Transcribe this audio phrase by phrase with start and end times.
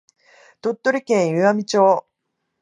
[0.63, 2.07] 鳥取県岩美町